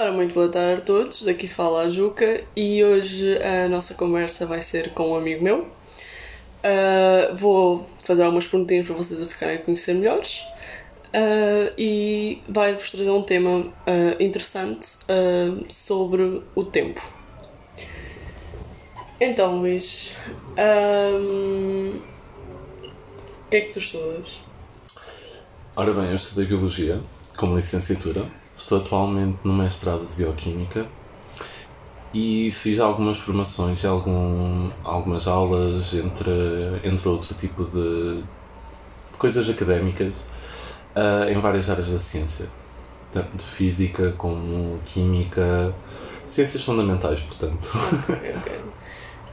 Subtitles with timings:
[0.00, 4.46] Ora, muito boa tarde a todos, daqui fala a Juca e hoje a nossa conversa
[4.46, 5.62] vai ser com um amigo meu.
[6.62, 10.44] Uh, vou fazer algumas perguntinhas para vocês a ficarem a conhecer melhores
[11.08, 13.72] uh, e vai-vos trazer um tema uh,
[14.20, 14.86] interessante
[15.68, 17.02] sobre o tempo.
[19.20, 20.14] Então, Luís,
[20.56, 24.40] um, o que é que tu estudas?
[25.74, 27.00] Ora bem, eu estudei Biologia
[27.36, 30.84] como licenciatura Estou atualmente no mestrado de Bioquímica
[32.12, 36.32] e fiz algumas formações, algum, algumas aulas, entre,
[36.82, 40.16] entre outro tipo de, de coisas académicas
[40.96, 42.48] uh, em várias áreas da ciência,
[43.12, 45.72] tanto física como química,
[46.26, 47.70] ciências fundamentais, portanto.
[48.08, 48.58] Okay, okay.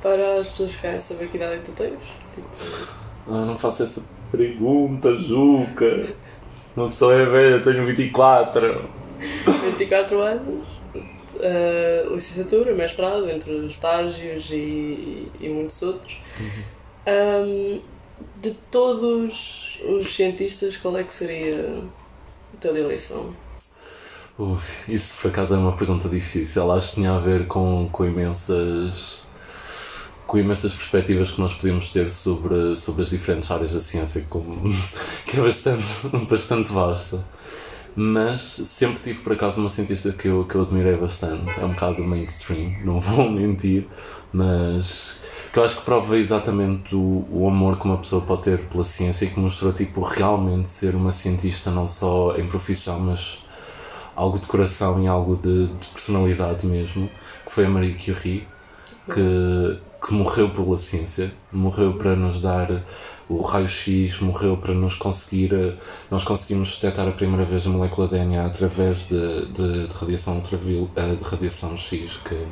[0.04, 2.00] Para as pessoas que querem saber que idade é que tu tens?
[3.28, 6.14] Ah, não faço essa pergunta, Juca.
[6.78, 9.05] Uma pessoa é velha, tenho 24.
[9.72, 16.21] 24 anos, uh, licenciatura, mestrado, entre estágios e, e muitos outros.
[16.40, 16.76] Uhum.
[17.08, 17.80] Um,
[18.41, 21.84] de todos os cientistas, qual é que seria
[22.54, 23.34] a tua eleição?
[24.88, 26.71] Isso por acaso é uma pergunta difícil.
[26.71, 29.26] Acho que tinha a ver com, com imensas
[30.26, 34.63] com imensas perspectivas que nós podíamos ter sobre, sobre as diferentes áreas da ciência, como,
[35.26, 35.84] que é bastante,
[36.27, 37.24] bastante vasta
[37.96, 41.49] mas sempre tive por acaso uma cientista que eu, que eu admirei bastante.
[41.60, 43.87] É um bocado mainstream, não vou mentir,
[44.34, 45.20] mas
[45.54, 48.84] que eu acho que prova exatamente o, o amor que uma pessoa pode ter pela
[48.84, 53.46] ciência e que mostrou tipo realmente ser uma cientista não só em profissão, mas
[54.15, 57.09] algo de coração e algo de, de personalidade mesmo,
[57.46, 58.46] que foi a Marie Curie,
[59.13, 62.84] que, que morreu pela ciência, morreu para nos dar
[63.28, 65.74] o raio-x morreu para nos conseguir, eh,
[66.12, 70.92] nós conseguimos detectar a primeira vez a molécula DNA através de, de, de radiação ultraviolet,
[70.96, 72.48] eh, de radiação X, que, que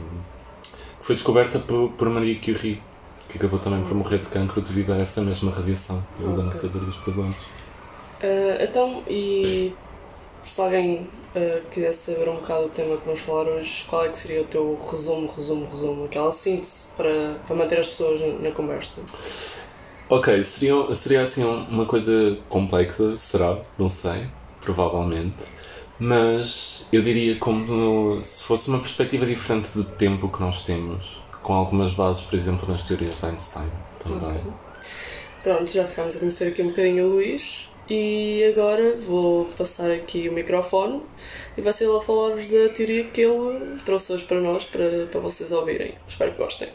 [1.00, 2.82] foi descoberta por, por Marie Curie,
[3.30, 6.42] que acabou também por morrer de cancro devido a essa mesma radiação, devido okay.
[6.42, 7.36] a não saber dos problemas.
[7.36, 9.74] Uh, então, e
[10.44, 14.10] se alguém uh, quisesse saber um bocado do tema que vamos falar hoje, qual é
[14.10, 18.50] que seria o teu resumo, resumo, resumo, aquela síntese para, para manter as pessoas na,
[18.50, 19.02] na conversa?
[20.10, 23.60] Ok, seria, seria assim uma coisa complexa, será?
[23.78, 24.28] Não sei,
[24.62, 25.44] provavelmente.
[26.00, 31.54] Mas eu diria como se fosse uma perspectiva diferente do tempo que nós temos, com
[31.54, 33.70] algumas bases, por exemplo, nas teorias de Einstein
[34.00, 34.38] também.
[34.38, 34.52] Okay.
[35.42, 40.30] Pronto, já ficámos a conhecer aqui um bocadinho o Luís e agora vou passar aqui
[40.30, 41.02] o microfone
[41.58, 45.08] e vai ser ele a falar-vos da teoria que ele trouxe hoje para nós, para,
[45.12, 45.96] para vocês ouvirem.
[46.08, 46.70] Espero que gostem.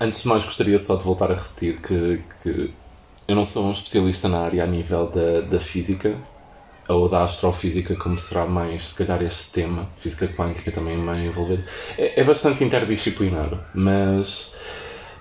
[0.00, 2.74] Antes de mais, gostaria só de voltar a repetir que, que
[3.28, 6.16] eu não sou um especialista na área a nível da, da física
[6.88, 11.64] ou da astrofísica, como será mais, se calhar, este tema, física quântica também meio envolvido.
[11.96, 14.52] É, é bastante interdisciplinar, mas,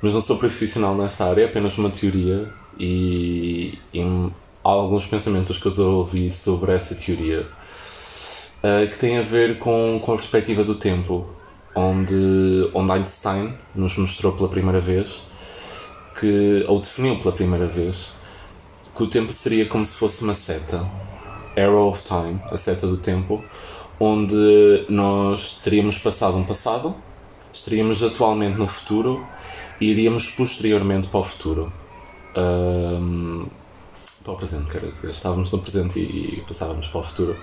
[0.02, 2.50] mas não sou profissional nesta área, é apenas uma teoria
[2.80, 4.32] e, e
[4.64, 7.48] alguns pensamentos que eu ouvi sobre essa teoria
[8.64, 11.28] uh, que têm a ver com, com a perspectiva do tempo
[11.76, 15.22] onde, onde Einstein nos mostrou pela primeira vez
[16.20, 18.14] que, ou definiu pela primeira vez,
[18.96, 20.86] que o tempo seria como se fosse uma seta,
[21.58, 23.44] Arrow of Time, a seta do tempo,
[24.00, 26.94] onde nós teríamos passado um passado,
[27.54, 29.26] estaríamos atualmente no futuro
[29.80, 31.72] e iríamos posteriormente para o futuro.
[32.40, 33.48] Um,
[34.24, 35.10] para o presente, quero dizer.
[35.10, 37.38] Estávamos no presente e, e passávamos para o futuro.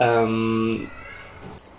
[0.00, 0.86] Um,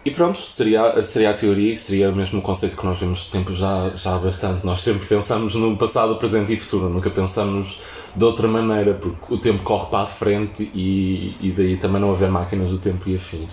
[0.03, 3.53] e pronto, seria, seria a teoria e seria mesmo conceito que nós vemos de tempo
[3.53, 4.66] já, já há bastante.
[4.66, 7.80] Nós sempre pensamos no passado, presente e futuro, nunca pensamos
[8.16, 12.12] de outra maneira, porque o tempo corre para a frente e, e daí também não
[12.12, 13.52] haver máquinas do tempo e afins.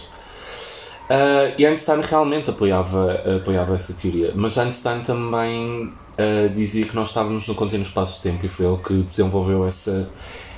[1.09, 7.09] Uh, e Einstein realmente apoiava, apoiava essa teoria, mas Einstein também uh, dizia que nós
[7.09, 10.07] estávamos no contínuo espaço-tempo e foi ele que desenvolveu essa,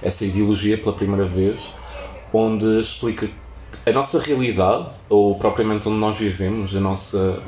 [0.03, 1.71] essa ideologia pela primeira vez,
[2.33, 3.28] onde explica
[3.87, 7.41] a nossa realidade, ou propriamente onde nós vivemos, a nossa,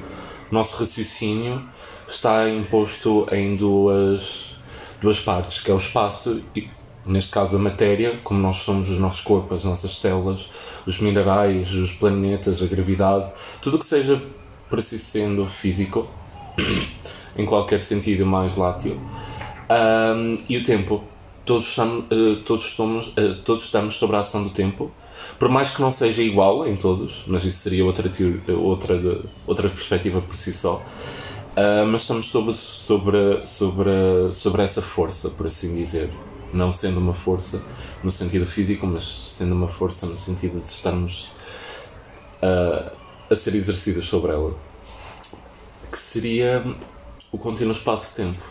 [0.49, 1.61] o nosso raciocínio,
[2.06, 4.55] está imposto em duas,
[5.00, 6.69] duas partes, que é o espaço e,
[7.04, 10.49] neste caso, a matéria, como nós somos os nossos corpos, as nossas células,
[10.87, 14.22] os minerais, os planetas, a gravidade, tudo o que seja,
[14.69, 16.08] por assim sendo, físico,
[17.37, 18.99] em qualquer sentido mais látil,
[19.70, 21.04] um, e o tempo.
[21.44, 24.93] Todos estamos, uh, todos, estamos, uh, todos estamos sobre a ação do tempo
[25.38, 28.10] por mais que não seja igual em todos, mas isso seria outra,
[28.56, 30.82] outra, outra perspectiva por si só.
[31.56, 33.90] Uh, mas estamos sobre, sobre, sobre,
[34.32, 36.10] sobre essa força, por assim dizer.
[36.52, 37.62] Não sendo uma força
[38.02, 41.32] no sentido físico, mas sendo uma força no sentido de estarmos
[42.43, 42.93] a,
[43.31, 44.54] a ser exercidas sobre ela,
[45.90, 46.64] que seria
[47.31, 48.43] o contínuo espaço-tempo.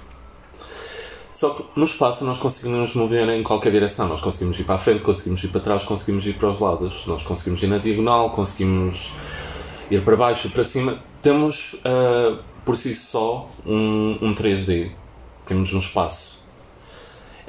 [1.31, 4.07] Só que no espaço nós conseguimos mover em qualquer direção.
[4.07, 7.06] Nós conseguimos ir para a frente, conseguimos ir para trás, conseguimos ir para os lados.
[7.07, 9.13] Nós conseguimos ir na diagonal, conseguimos
[9.89, 11.00] ir para baixo, para cima.
[11.21, 14.92] Temos uh, por si só um, um 3D.
[15.45, 16.41] Temos um espaço.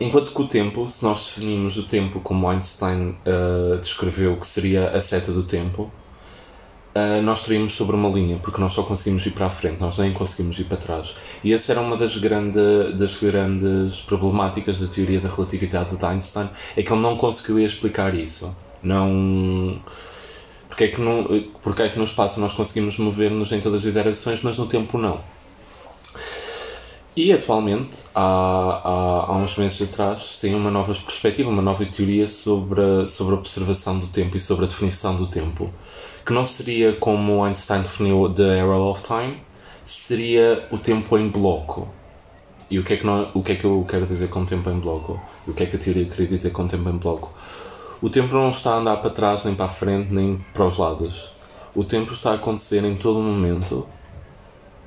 [0.00, 4.88] Enquanto que o tempo, se nós definimos o tempo como Einstein uh, descreveu que seria
[4.90, 5.90] a seta do tempo,
[6.94, 9.98] uh, nós teríamos sobre uma linha, porque nós só conseguimos ir para a frente, nós
[9.98, 11.14] nem conseguimos ir para trás.
[11.44, 16.48] E essa era uma das, grande, das grandes problemáticas da teoria da relatividade de Einstein,
[16.76, 18.54] é que ele não conseguiu explicar isso.
[18.82, 19.80] Não...
[20.68, 23.92] Porque é, que no, porque é que no espaço nós conseguimos mover-nos em todas as
[23.92, 25.20] direções, mas no tempo não?
[27.14, 32.26] E atualmente, há, há, há uns meses atrás, saiu uma nova perspectiva, uma nova teoria
[32.26, 35.70] sobre, sobre a observação do tempo e sobre a definição do tempo
[36.24, 39.38] que não seria como Einstein definiu The Arrow of Time,
[39.84, 41.88] seria o tempo em bloco.
[42.70, 44.70] E o que, é que não, o que é que eu quero dizer com tempo
[44.70, 45.20] em bloco?
[45.46, 47.32] E o que é que a teoria queria dizer com tempo em bloco?
[48.00, 50.76] O tempo não está a andar para trás, nem para a frente, nem para os
[50.76, 51.32] lados.
[51.74, 53.86] O tempo está a acontecer em todo momento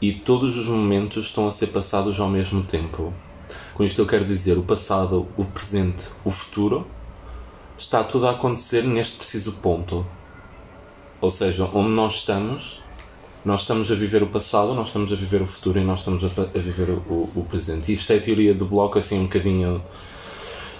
[0.07, 3.11] e todos os momentos estão a ser passados ao mesmo tempo.
[3.73, 6.85] Com isto eu quero dizer o passado, o presente, o futuro,
[7.75, 10.05] está tudo a acontecer neste preciso ponto.
[11.19, 12.81] Ou seja, onde nós estamos,
[13.43, 16.23] nós estamos a viver o passado, nós estamos a viver o futuro e nós estamos
[16.23, 17.91] a, a viver o, o, presente.
[17.91, 19.81] Isto é a teoria do bloco, assim, um bocadinho.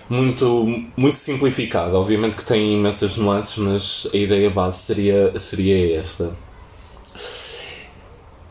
[0.08, 1.98] Muito, muito simplificada.
[1.98, 6.45] Obviamente que tem imensas nuances, mas a ideia base seria, seria esta.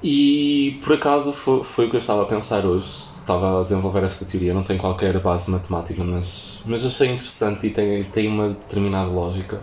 [0.06, 2.88] E por acaso foi, foi o que eu estava a pensar hoje.
[3.18, 7.70] Estava a desenvolver esta teoria, não tem qualquer base matemática, mas, mas achei interessante e
[7.70, 9.62] tem, tem uma determinada lógica.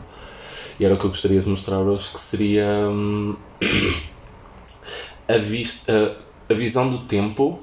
[0.80, 3.36] E era o que eu gostaria de mostrar hoje, que seria hum,
[5.30, 6.18] a, vista,
[6.50, 7.60] a, a, visão do tempo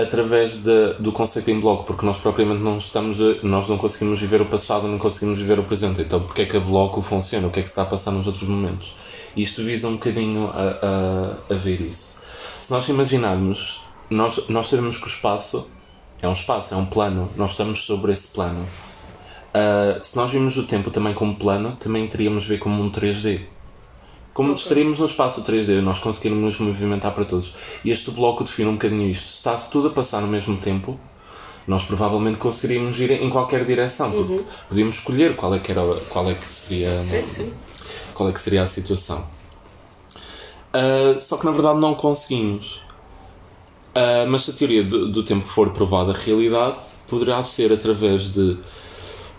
[0.00, 4.40] através de, do conceito em bloco, porque nós propriamente não estamos, nós não conseguimos viver
[4.40, 6.00] o passado, não conseguimos viver o presente.
[6.00, 7.46] Então, porque é que a bloco funciona?
[7.46, 8.96] O que é que está a passar nos outros momentos?
[9.36, 12.16] E isto visa um bocadinho a, a, a ver isso.
[12.60, 15.66] Se nós imaginarmos, nós, nós sabemos que o espaço
[16.22, 18.66] é um espaço, é um plano, nós estamos sobre esse plano.
[19.50, 23.40] Uh, se nós vimos o tempo também como plano, também teríamos ver como um 3D.
[24.32, 24.62] Como okay.
[24.62, 27.52] estaríamos no espaço 3D, nós conseguiríamos movimentar para todos.
[27.84, 29.26] E este bloco define um bocadinho isto.
[29.26, 30.98] Se está tudo a passar no mesmo tempo,
[31.66, 34.10] nós provavelmente conseguiríamos ir em qualquer direção.
[34.14, 34.44] Uhum.
[34.68, 37.52] Podíamos escolher qual é que, era, qual é que seria sim, sim.
[38.20, 39.26] Qual é que seria a situação.
[40.74, 42.82] Uh, só que na verdade não conseguimos.
[43.96, 46.76] Uh, mas se a teoria do, do tempo for provada realidade,
[47.08, 48.58] poderá ser através de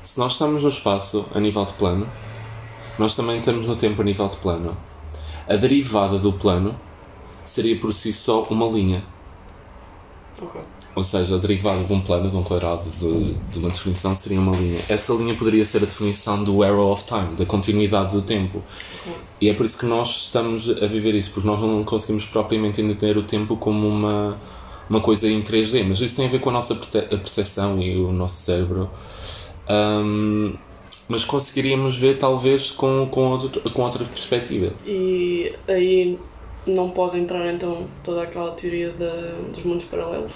[0.04, 2.10] se nós estamos no espaço a nível de plano,
[2.98, 4.76] nós também estamos no tempo a nível de plano.
[5.48, 6.76] A derivada do plano
[7.46, 9.04] seria por si só uma linha.
[10.42, 10.62] Okay.
[10.94, 14.40] Ou seja, a derivada de um plano, de um quadrado, de, de, uma definição, seria
[14.40, 14.82] uma linha.
[14.90, 18.62] Essa linha poderia ser a definição do arrow of time, da continuidade do tempo.
[19.02, 19.14] Okay.
[19.40, 22.82] E é por isso que nós estamos a viver isso, porque nós não conseguimos propriamente
[22.82, 24.38] entender o tempo como uma,
[24.90, 28.12] uma coisa em 3D, mas isso tem a ver com a nossa percepção e o
[28.12, 28.90] nosso cérebro
[29.70, 30.54] um,
[31.08, 34.74] mas conseguiríamos ver talvez com, com, outro, com outra perspectiva.
[34.86, 36.18] E aí
[36.66, 40.34] não pode entrar então toda aquela teoria de, dos mundos paralelos?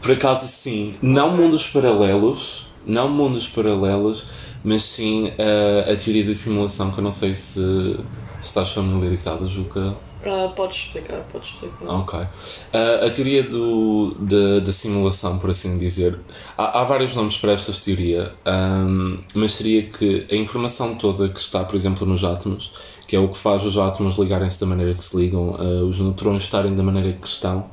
[0.00, 4.24] Por acaso sim, não mundos paralelos, não mundos paralelos,
[4.62, 7.98] mas sim a, a teoria da simulação que eu não sei se
[8.42, 9.94] estás familiarizado, Juca.
[10.24, 11.86] Uh, podes explicar, podes explicar.
[11.86, 12.18] Ok.
[12.18, 14.16] Uh, a teoria do,
[14.62, 16.18] da simulação, por assim dizer,
[16.56, 21.38] há, há, vários nomes para esta teoria, um, mas seria que a informação toda que
[21.38, 22.72] está, por exemplo, nos átomos,
[23.06, 25.98] que é o que faz os átomos ligarem-se da maneira que se ligam, uh, os
[25.98, 27.66] neutrões estarem da maneira que estão,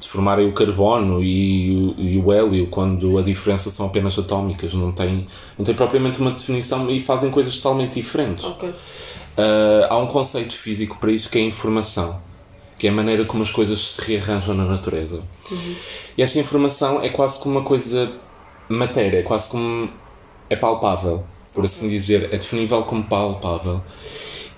[0.00, 4.90] de formarem o carbono e, e, o hélio, quando a diferença são apenas atómicas, não
[4.90, 5.26] tem,
[5.58, 8.44] não tem propriamente uma definição e fazem coisas totalmente diferentes.
[8.44, 8.68] Ok.
[8.70, 8.74] Uh,
[9.88, 12.20] há um conceito físico para isso que é a informação,
[12.78, 15.22] que é a maneira como as coisas se rearranjam na natureza.
[15.50, 15.74] Uhum.
[16.16, 18.10] E esta informação é quase como uma coisa
[18.68, 19.90] matéria, é quase como.
[20.48, 23.82] é palpável, por assim dizer, é definível como palpável.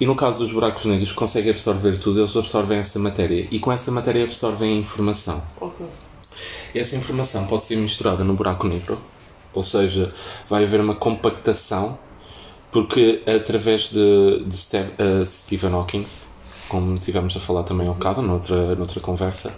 [0.03, 3.71] E no caso dos buracos negros, conseguem absorver tudo, eles absorvem essa matéria e com
[3.71, 5.41] essa matéria absorvem a informação.
[5.61, 5.87] Okay.
[6.75, 8.99] E essa informação pode ser misturada no buraco negro,
[9.55, 10.13] ou seja,
[10.51, 11.97] vai haver uma compactação
[12.73, 16.05] porque através de, de Steve, uh, Stephen Hawking,
[16.69, 19.57] como tivemos a falar também ao bocado, noutra, noutra conversa,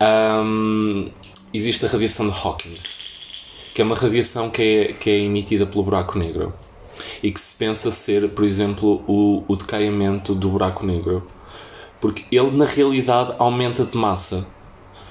[0.00, 1.10] um,
[1.52, 2.76] existe a radiação de Hawking,
[3.74, 6.54] que é uma radiação que é, que é emitida pelo buraco negro.
[7.22, 11.26] E que se pensa ser, por exemplo, o, o decaimento do buraco negro.
[12.00, 14.44] Porque ele, na realidade, aumenta de massa.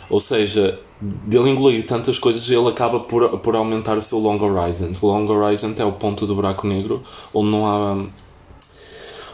[0.10, 4.94] Ou seja, dele engolir tantas coisas, ele acaba por, por aumentar o seu long horizon.
[5.02, 7.02] O long horizon é o ponto do buraco negro
[7.34, 8.10] onde não há, onde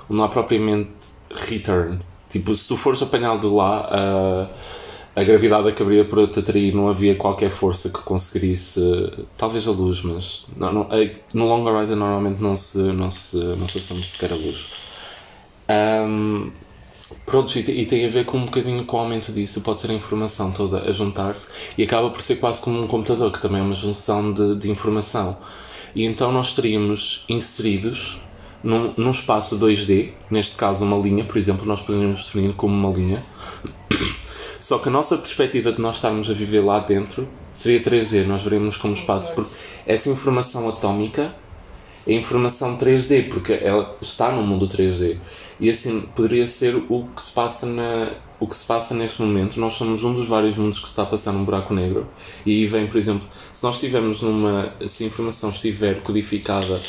[0.10, 0.92] não há propriamente
[1.32, 2.00] return.
[2.30, 4.48] Tipo, se tu fores apanhado lá, a,
[5.18, 8.80] a gravidade acabaria por atrair, não havia qualquer força que conseguisse,
[9.36, 10.90] talvez a luz, mas não, não,
[11.34, 14.68] no long horizon normalmente não se, não se, não se assume sequer a luz.
[15.68, 16.52] Um,
[17.26, 19.94] Pronto, e tem a ver com um bocadinho com o aumento disso, pode ser a
[19.94, 21.48] informação toda a juntar-se
[21.78, 24.70] e acaba por ser quase como um computador, que também é uma junção de, de
[24.70, 25.38] informação.
[25.96, 28.20] E então nós estaríamos inseridos
[28.62, 32.96] num, num espaço 2D, neste caso uma linha, por exemplo, nós poderíamos definir como uma
[32.96, 33.24] linha,
[34.60, 38.44] só que a nossa perspectiva de nós estarmos a viver lá dentro seria 3D, nós
[38.44, 39.52] veríamos como espaço, porque
[39.86, 41.34] essa informação atómica
[42.06, 45.18] é informação 3D, porque ela está no mundo 3D.
[45.60, 49.60] E assim, poderia ser o que se passa na o que se passa neste momento.
[49.60, 52.08] Nós somos um dos vários mundos que está a passar num buraco negro.
[52.46, 54.74] E aí vem, por exemplo, se nós estivermos numa.
[54.88, 56.80] Se a informação estiver codificada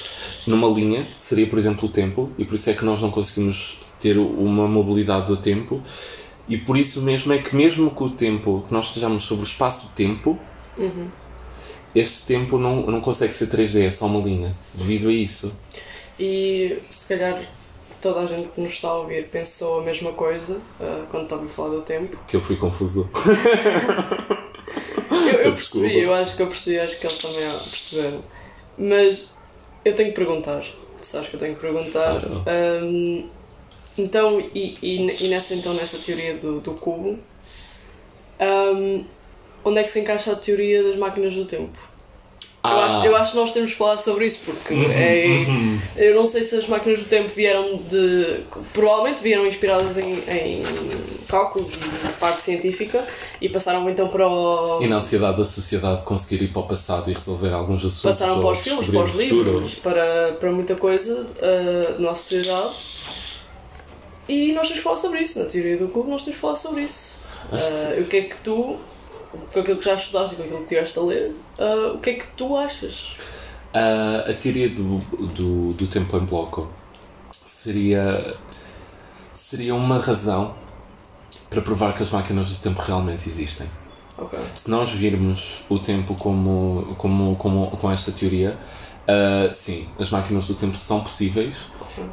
[0.46, 2.30] numa linha, seria, por exemplo, o tempo.
[2.38, 5.82] E por isso é que nós não conseguimos ter uma mobilidade do tempo.
[6.48, 9.46] E por isso mesmo é que, mesmo que o tempo, que nós estejamos sobre o
[9.46, 10.38] espaço-tempo,
[10.76, 11.08] Uhum.
[11.94, 14.54] este tempo não, não consegue ser 3D, é só uma linha.
[14.74, 15.52] Devido a isso.
[16.18, 17.42] E se calhar
[18.00, 21.44] toda a gente que nos está a ouvir pensou a mesma coisa uh, quando estava
[21.44, 22.16] a falar do tempo.
[22.28, 23.08] Que eu fui confuso.
[25.10, 27.40] Eu, eu percebi, eu acho que eu percebi, acho que eles também
[27.70, 28.24] perceberam.
[28.78, 29.36] Mas
[29.84, 30.64] eu tenho que perguntar.
[31.02, 32.20] Sabes que eu tenho que perguntar.
[32.20, 32.44] Claro.
[32.84, 33.28] Um,
[34.02, 37.18] então, e, e, e nessa, então, nessa teoria do, do cubo,
[38.40, 39.04] um,
[39.64, 41.78] onde é que se encaixa a teoria das máquinas do tempo?
[42.64, 42.86] Eu, Ah.
[42.86, 45.46] acho, eu acho que nós temos de falar sobre isso porque é,
[45.96, 48.40] eu não sei se as máquinas do tempo vieram de.
[48.72, 50.62] Provavelmente vieram inspiradas em, em
[51.28, 53.06] cálculos e parte científica
[53.40, 54.82] e passaram então para o.
[54.82, 58.02] E na ansiedade da sociedade conseguir ir para o passado e resolver alguns assuntos.
[58.02, 62.74] passaram para os filmes, para os livros, para, para muita coisa uh, da nossa sociedade.
[64.28, 65.38] E nós temos falar sobre isso.
[65.38, 67.18] Na teoria do cubo, nós temos falar sobre isso.
[67.50, 68.76] Uh, o que é que tu,
[69.52, 72.10] com aquilo que já estudaste e com aquilo que estiveste a ler, uh, o que
[72.10, 73.16] é que tu achas?
[73.72, 74.98] Ah, a teoria do,
[75.34, 76.70] do, do tempo em bloco
[77.46, 78.34] seria,
[79.34, 80.54] seria uma razão
[81.50, 83.68] para provar que as máquinas do tempo realmente existem.
[84.16, 84.38] Ok.
[84.54, 88.58] Se nós virmos o tempo como, como, como com esta teoria,
[89.06, 91.56] ah, sim, as máquinas do tempo são possíveis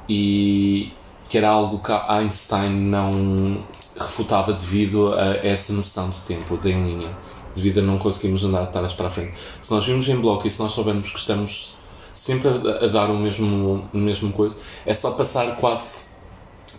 [0.10, 0.92] e
[1.30, 3.64] que era algo que Einstein não
[3.98, 7.18] refutava devido a essa noção de tempo, de em linha,
[7.56, 9.34] devido a não conseguirmos andar atrás para a frente.
[9.62, 11.74] Se nós vimos em bloco e se nós soubermos que estamos
[12.14, 14.56] sempre a, dar o mesmo, o mesmo coisa,
[14.86, 16.10] é só passar quase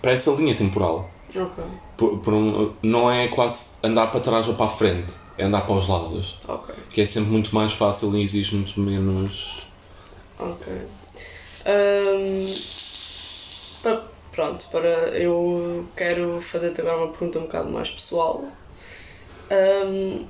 [0.03, 1.09] para essa linha temporal.
[1.35, 1.65] Ok.
[1.97, 5.63] Por, por um- não é quase andar para trás ou para a frente, é andar
[5.67, 6.37] para os lados.
[6.47, 6.75] Ok.
[6.91, 9.63] Que é sempre muito mais fácil e exige muito menos.
[10.39, 10.67] Ok.
[11.65, 12.86] Pa-
[14.37, 18.45] pronto, para, eu quero fazer-te agora uma pergunta um bocado mais pessoal.
[19.51, 20.27] Ahm,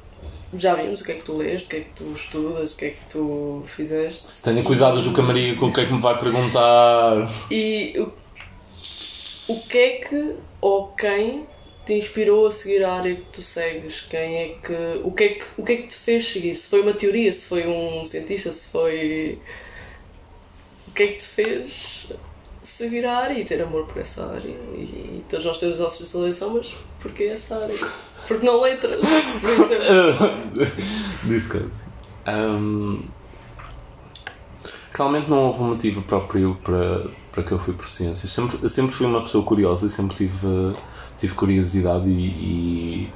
[0.55, 2.77] já vimos o que é que tu leste, o que é que tu estudas, o
[2.77, 4.43] que é que tu fizeste.
[4.45, 7.29] Tenha cuidado, Juca Maria, com o que é que me vai perguntar.
[7.51, 11.45] E o, o que é que ou quem
[11.85, 14.03] te inspirou a seguir a área que tu segues?
[14.03, 15.01] Quem é que.
[15.03, 16.55] O que é que, o que, é que te fez seguir?
[16.55, 19.37] Se foi uma teoria, se foi um cientista, se foi.
[20.87, 22.13] O que é que te fez
[22.67, 24.49] seguir a área e ter amor por essa área?
[24.49, 27.77] E, todos nós temos a nossa especialização, mas porquê essa área?
[28.27, 29.01] Porque não letras,
[29.41, 30.67] por exemplo.
[31.25, 31.65] Disse que.
[32.27, 33.03] Ahm,
[34.93, 38.33] realmente não houve um motivo próprio para, para que eu fui por ciências.
[38.33, 40.73] Sempre, sempre fui uma pessoa curiosa e sempre tive,
[41.19, 43.13] tive curiosidade e, e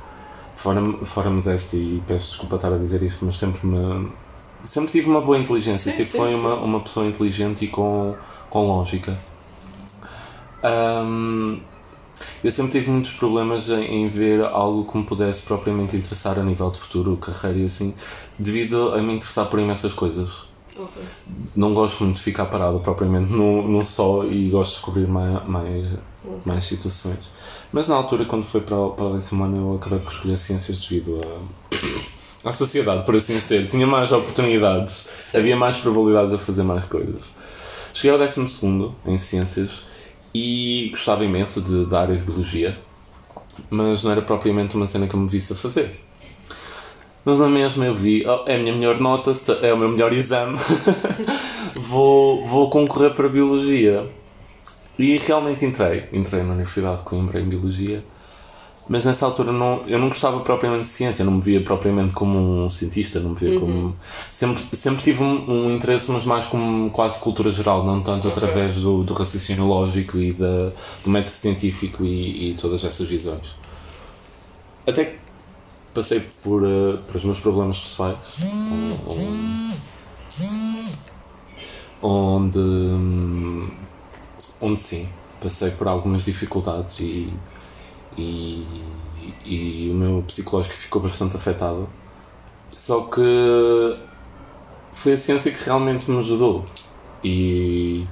[0.55, 4.13] fora, fora modéstia, e peço desculpa estar a dizer isto, mas sempre me.
[4.63, 6.35] Sempre tive uma boa inteligência, Sim, sempre sim, fui sim.
[6.35, 8.15] uma, uma pessoa inteligente e com,
[8.51, 9.19] com lógica.
[10.63, 11.59] Ahm,
[12.45, 16.43] eu sempre tive muitos problemas em, em ver algo que me pudesse propriamente interessar a
[16.43, 17.95] nível de futuro, carreira e assim,
[18.39, 20.49] devido a me interessar por imensas coisas.
[20.77, 21.03] Ok.
[21.55, 25.47] Não gosto muito de ficar parado propriamente num, num só e gosto de descobrir mais,
[25.47, 25.93] mais,
[26.45, 27.31] mais situações.
[27.73, 30.81] Mas na altura, quando foi para, para o décimo ano, eu acabei por escolher ciências
[30.81, 31.21] devido
[32.45, 33.67] a, à sociedade, por assim ser.
[33.69, 37.23] Tinha mais oportunidades, havia mais probabilidades de fazer mais coisas.
[37.93, 39.90] Cheguei ao décimo segundo em ciências
[40.35, 42.79] e gostava imenso de, da área de biologia,
[43.69, 46.01] mas não era propriamente uma cena que eu me visse a fazer.
[47.25, 49.33] Mas na mesma eu vi, oh, é a minha melhor nota,
[49.63, 50.59] é o meu melhor exame,
[51.77, 54.09] vou, vou concorrer para Biologia.
[54.99, 56.09] E realmente entrei.
[56.13, 58.05] Entrei na Universidade de Coimbra em Biologia.
[58.91, 62.65] Mas nessa altura não, eu não gostava propriamente de ciência, não me via propriamente como
[62.65, 63.95] um cientista, não me via como.
[64.33, 68.75] Sempre, sempre tive um, um interesse, mas mais como quase cultura geral, não tanto através
[68.75, 70.73] do, do raciocínio lógico e da,
[71.05, 73.55] do método científico e, e todas essas visões.
[74.85, 75.19] Até que
[75.95, 78.19] passei por, eh, por os meus problemas pessoais,
[82.03, 83.73] onde, onde,
[84.61, 85.09] onde sim,
[85.41, 87.33] passei por algumas dificuldades e,
[88.17, 88.67] e,
[89.45, 91.89] e o meu psicológico ficou bastante afetado.
[92.73, 93.21] Só que
[94.93, 96.65] foi a ciência que realmente me ajudou.
[97.23, 98.05] E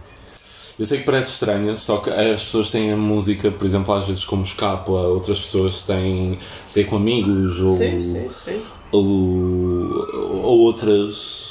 [0.79, 4.07] eu sei que parece estranho, só que as pessoas têm a música, por exemplo, às
[4.07, 6.39] vezes como escapo, outras pessoas têm,
[6.69, 8.63] sei, com amigos ou, Sim, sim, sim.
[8.93, 9.03] ou,
[10.45, 11.48] ou outras.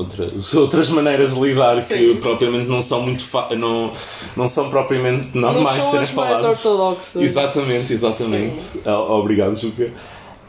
[0.00, 2.16] Outras, outras maneiras de lidar que Sim.
[2.16, 3.24] propriamente não são muito
[3.56, 3.92] não,
[4.36, 6.64] não são propriamente normais não são as mais faladas.
[6.64, 7.22] ortodoxas.
[7.22, 8.62] Exatamente, exatamente.
[8.86, 8.90] O-
[9.20, 9.92] Obrigado, Juca.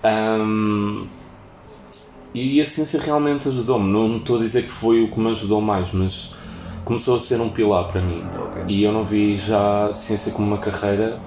[0.04, 1.06] Ahm,
[2.34, 3.92] e a ciência realmente ajudou-me.
[3.92, 6.32] Não estou a dizer que foi o que me ajudou mais, mas
[6.86, 8.24] começou a ser um pilar para mim.
[8.42, 8.64] Ok.
[8.68, 11.20] E eu não vi já a ciência como uma carreira,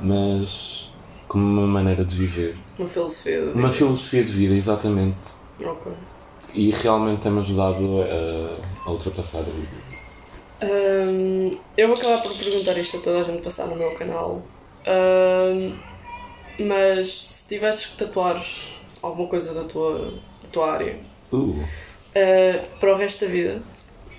[0.00, 0.90] mas
[1.26, 2.56] como uma maneira de viver.
[2.78, 3.40] Uma filosofia.
[3.40, 3.70] de Uma vida.
[3.72, 5.16] filosofia de vida, exatamente.
[5.64, 5.92] Ok.
[6.54, 9.92] E realmente tem-me ajudado a, a ultrapassar a vida.
[10.62, 14.42] Hum, eu vou acabar por perguntar isto a toda a gente passar no meu canal.
[14.86, 15.76] Hum,
[16.58, 18.44] mas se tivesses que tatuar
[19.02, 21.64] alguma coisa da tua, da tua área Uh, uh,
[22.78, 23.62] para o resto da vida,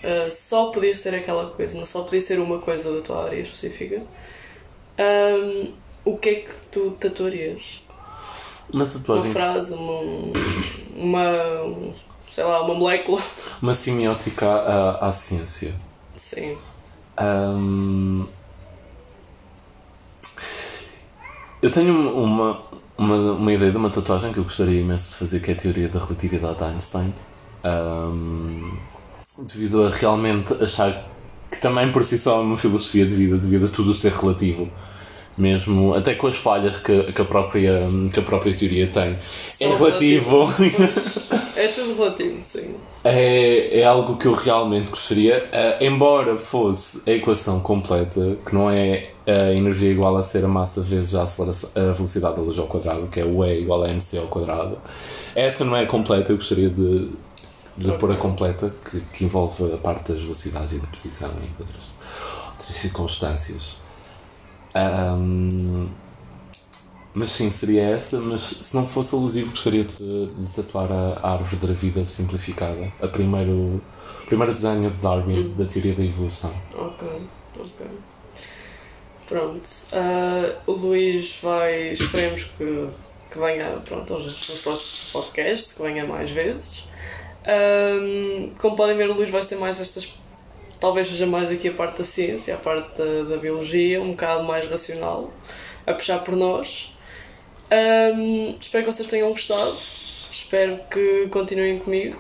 [0.04, 3.40] uh, só podia ser aquela coisa, não só podia ser uma coisa da tua área
[3.40, 4.02] específica.
[5.00, 5.72] Hum,
[6.04, 7.84] o que é que tu tatuarias?
[8.72, 10.02] uma Uma tatuagem, frase, uma,
[10.96, 11.94] uma, um,
[12.34, 13.22] sei lá, uma molécula?
[13.62, 15.74] uma semiótica à, à ciência.
[16.16, 16.58] Sim.
[17.16, 18.26] Ahm,
[21.62, 22.60] eu tenho uma,
[22.98, 25.58] uma, uma ideia de uma tatuagem que eu gostaria imenso de fazer, que é a
[25.58, 27.14] teoria da relatividade de Einstein.
[27.64, 28.80] Ahm,
[29.38, 31.06] devido a realmente achar
[31.52, 34.72] que também por si só é uma filosofia de vida, devido a tudo ser relativo.
[35.36, 37.80] Mesmo, até com as falhas que, que, a, própria,
[38.14, 39.18] que a própria teoria tem.
[39.50, 40.48] Só é relativo.
[40.56, 42.76] Pois, é tudo relativo, sim.
[43.04, 48.70] É, é algo que eu realmente gostaria, eh, embora fosse a equação completa, que não
[48.70, 52.58] é a energia igual a ser a massa vezes a, aceleração- a velocidade da luz
[52.60, 54.78] ao quadrado, que é o E igual a mc ao quadrado.
[55.36, 57.10] Essa não é completa, eu gostaria de,
[57.76, 61.62] de pôr a completa, que, que envolve a parte das velocidades e da precisão e
[61.62, 61.94] outras,
[62.52, 63.83] outras circunstâncias.
[64.76, 65.88] Ahm,
[67.14, 68.20] mas sim, seria essa.
[68.20, 72.92] Mas se não fosse alusivo, gostaria de, de tatuar a, árvore da vida simplificada.
[73.02, 76.54] A primeiro, o primeiro desenho de Darwin da teoria da evolução.
[76.74, 77.08] Ok,
[77.60, 77.88] ok.
[79.28, 79.70] Pronto.
[79.92, 81.92] Ah, o Luís vai.
[81.92, 82.88] Esperemos que,
[83.32, 86.88] que venha pronto, aos, aos próximos podcasts, que venha mais vezes.
[87.46, 90.12] Ahm, como podem ver, o Luís vai ter mais estas.
[90.84, 94.44] Talvez seja mais aqui a parte da ciência, a parte da, da biologia, um bocado
[94.44, 95.32] mais racional,
[95.88, 96.92] a puxar por nós.
[97.72, 99.74] Ahm, espero que vocês tenham gostado.
[100.30, 102.20] Espero que continuem comigo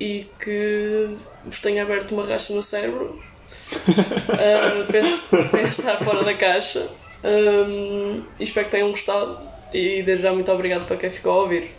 [0.00, 1.10] e que
[1.44, 3.22] vos tenha aberto uma racha no cérebro
[3.78, 6.88] Uh, pens- pensar fora da caixa.
[7.22, 9.38] Um, espero que tenham gostado.
[9.74, 11.70] E desde já muito obrigado para quem ficou a ouvir.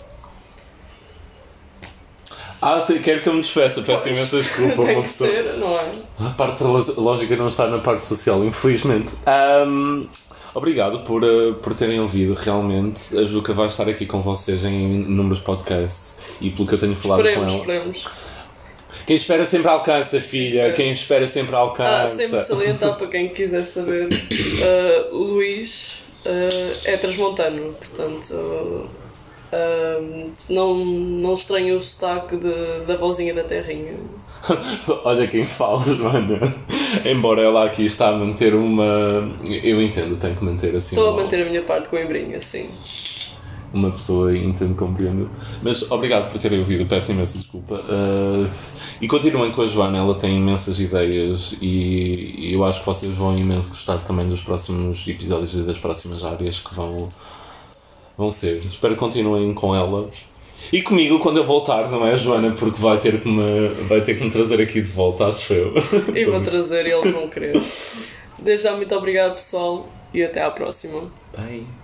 [2.61, 4.17] Ah, quero que eu me despeça, peço Pois.
[4.17, 4.83] imensa desculpa.
[4.85, 5.91] Tem que ser, não é?
[6.19, 9.07] A parte lógica não está na parte social, infelizmente.
[9.25, 10.07] Ahm,
[10.53, 13.17] obrigado por, eh, por terem ouvido, realmente.
[13.17, 16.95] A Juca vai estar aqui com vocês em inúmeros podcasts e pelo que eu tenho
[16.97, 17.85] falado Esperemos, com ela.
[17.91, 18.05] esperemos.
[19.05, 20.73] Quem espera sempre alcança, filha.
[20.73, 22.15] Quem espera sempre Ah, alcança.
[22.15, 24.09] sempre de salientar para quem quiser saber.
[24.09, 28.89] uh, o Luís uh, é transmontano, portanto.
[29.51, 33.93] Um, não, não estranho o sotaque de, da vozinha da terrinha.
[35.03, 36.55] Olha quem fala, Joana.
[37.05, 39.29] Embora ela aqui está a manter uma.
[39.45, 40.95] Eu entendo, tenho que manter assim.
[40.95, 42.69] Estou a uma- manter a minha parte com a embrinha, sim.
[43.73, 45.27] uma pessoa entende, compreende.
[45.61, 47.75] Mas obrigado por terem ouvido, peço imensa desculpa.
[47.75, 48.49] Uh,
[49.01, 53.37] e continuem com a Joana, ela tem imensas ideias e eu acho que vocês vão
[53.37, 57.09] imenso gostar também dos próximos episódios e das próximas áreas que vão,
[58.19, 58.65] vão ser.
[58.65, 60.09] Espero que continuem com ela.
[60.73, 62.51] E comigo quando eu voltar, não é, Joana?
[62.51, 65.73] Porque vai ter que me, vai ter que me trazer aqui de volta, acho eu.
[66.13, 67.59] E vou trazer eles vão querer.
[68.37, 71.01] Desde já, muito obrigado, pessoal, e até à próxima.
[71.35, 71.78] Bye.